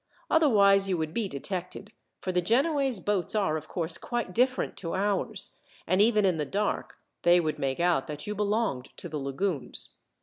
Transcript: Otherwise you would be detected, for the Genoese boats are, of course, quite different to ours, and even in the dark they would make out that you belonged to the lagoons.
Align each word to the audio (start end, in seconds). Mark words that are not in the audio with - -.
Otherwise 0.31 0.89
you 0.89 0.97
would 0.97 1.13
be 1.13 1.27
detected, 1.27 1.91
for 2.21 2.31
the 2.31 2.41
Genoese 2.41 2.99
boats 2.99 3.35
are, 3.35 3.55
of 3.55 3.67
course, 3.67 3.99
quite 3.99 4.33
different 4.33 4.75
to 4.75 4.95
ours, 4.95 5.51
and 5.85 6.01
even 6.01 6.25
in 6.25 6.37
the 6.37 6.43
dark 6.43 6.95
they 7.21 7.39
would 7.39 7.59
make 7.59 7.79
out 7.79 8.07
that 8.07 8.25
you 8.25 8.33
belonged 8.33 8.89
to 8.97 9.07
the 9.07 9.19
lagoons. 9.19 9.97